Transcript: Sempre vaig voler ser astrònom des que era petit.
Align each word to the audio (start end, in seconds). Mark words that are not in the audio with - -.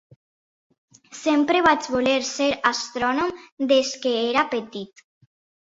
Sempre 1.17 1.61
vaig 1.67 1.89
voler 1.97 2.17
ser 2.31 2.49
astrònom 2.71 3.37
des 3.73 3.93
que 4.07 4.15
era 4.33 4.49
petit. 4.57 5.07